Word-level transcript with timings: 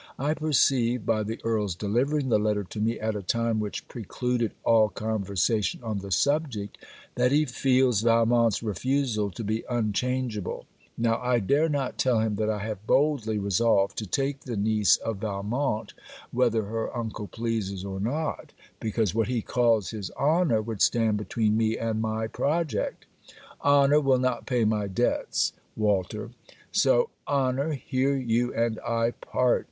I 0.17 0.33
perceive, 0.33 1.05
by 1.05 1.21
the 1.21 1.39
Earl's 1.43 1.75
delivering 1.75 2.29
the 2.29 2.39
letter 2.39 2.63
to 2.63 2.79
me 2.81 2.99
at 2.99 3.15
a 3.15 3.21
time 3.21 3.59
which 3.59 3.87
precluded 3.87 4.51
all 4.63 4.89
conversation 4.89 5.83
on 5.83 5.99
the 5.99 6.09
subject, 6.11 6.79
that 7.13 7.31
he 7.31 7.45
feels 7.45 8.01
Valmont's 8.01 8.63
refusal 8.63 9.29
to 9.29 9.43
be 9.43 9.63
unchangeable; 9.69 10.65
now 10.97 11.19
I 11.19 11.37
dare 11.39 11.69
not 11.69 11.99
tell 11.99 12.19
him 12.19 12.37
that 12.37 12.49
I 12.49 12.63
have 12.65 12.87
boldly 12.87 13.37
resolved 13.37 13.95
to 13.99 14.07
take 14.07 14.39
the 14.39 14.57
niece 14.57 14.97
of 14.97 15.17
Valmont 15.17 15.93
whether 16.31 16.63
her 16.63 16.97
uncle 16.97 17.27
pleases 17.27 17.85
or 17.85 17.99
not, 17.99 18.53
because 18.79 19.13
what 19.13 19.27
he 19.27 19.43
calls 19.43 19.91
his 19.91 20.09
honour 20.17 20.63
would 20.63 20.81
stand 20.81 21.17
between 21.17 21.55
me 21.55 21.77
and 21.77 22.01
my 22.01 22.25
project. 22.25 23.05
Honour 23.63 23.99
will 23.99 24.17
not 24.17 24.47
pay 24.47 24.65
my 24.65 24.87
debts, 24.87 25.53
Walter. 25.75 26.31
So, 26.71 27.11
honour, 27.27 27.73
here 27.73 28.15
you 28.15 28.51
and 28.55 28.79
I 28.79 29.11
part. 29.11 29.59